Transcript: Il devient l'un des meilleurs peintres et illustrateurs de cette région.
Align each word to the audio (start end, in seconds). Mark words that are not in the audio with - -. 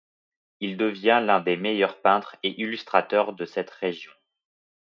Il 0.61 0.77
devient 0.77 1.21
l'un 1.23 1.41
des 1.41 1.57
meilleurs 1.57 2.01
peintres 2.01 2.35
et 2.41 2.59
illustrateurs 2.59 3.33
de 3.33 3.45
cette 3.45 3.69
région. 3.69 4.11